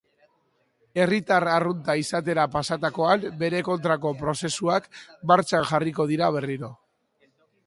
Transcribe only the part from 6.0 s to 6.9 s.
dira berriro.